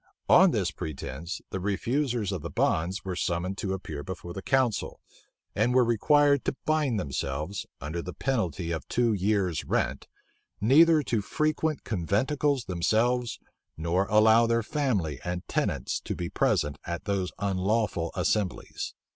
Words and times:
On 0.29 0.49
this 0.49 0.71
pretence, 0.71 1.41
the 1.51 1.59
refusers 1.59 2.31
of 2.31 2.41
the 2.41 2.49
bonds 2.49 3.05
were 3.05 3.15
summoned 3.15 3.59
to 3.59 3.73
appear 3.73 4.03
before 4.03 4.33
the 4.33 4.41
council, 4.41 4.99
and 5.55 5.75
were 5.75 5.85
required 5.85 6.43
to 6.45 6.55
bind 6.65 6.99
themselves, 6.99 7.67
under 7.79 8.01
the 8.01 8.11
penalty 8.11 8.71
of 8.71 8.87
two 8.87 9.13
years' 9.13 9.63
rent, 9.63 10.07
neither 10.59 11.03
to 11.03 11.21
frequent 11.21 11.83
conventicles 11.83 12.65
themselves, 12.65 13.39
nor 13.77 14.07
allow 14.07 14.47
their 14.47 14.63
family 14.63 15.19
and 15.23 15.47
tenants 15.47 15.99
to 15.99 16.15
be 16.15 16.29
present 16.31 16.79
at 16.83 17.05
those 17.05 17.31
unlawful 17.37 18.11
assemblies. 18.15 18.95